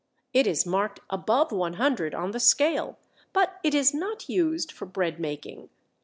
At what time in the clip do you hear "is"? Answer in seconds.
0.47-0.65, 3.75-3.93